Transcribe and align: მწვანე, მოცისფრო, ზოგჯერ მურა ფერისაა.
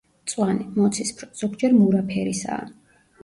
მწვანე, 0.27 0.63
მოცისფრო, 0.77 1.29
ზოგჯერ 1.43 1.77
მურა 1.81 2.01
ფერისაა. 2.09 2.65